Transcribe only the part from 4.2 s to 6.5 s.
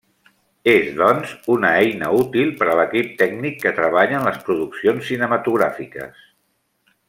en les produccions cinematogràfiques.